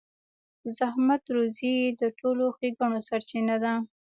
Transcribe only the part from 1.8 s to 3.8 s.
د ټولو ښېګڼو سرچينه ده.